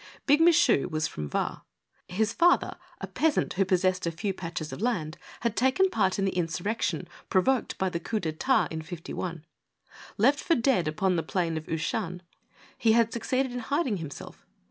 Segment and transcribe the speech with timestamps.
[0.25, 1.61] Big Michu was from Var.
[2.07, 6.25] His father, a peasant who possessed a few patches of land, had taken part in
[6.25, 9.45] the insurrection provoked by the coup d'etat in '51.
[10.17, 12.21] Left for dead upon the plain of Uchane,
[12.79, 14.43] he had succeeded in hiding himself.